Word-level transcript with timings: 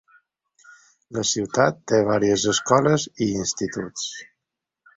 La 1.17 1.25
ciutat 1.31 1.77
té 1.93 2.01
vàries 2.09 2.47
escoles 2.55 3.07
i 3.27 3.31
instituts. 3.45 4.09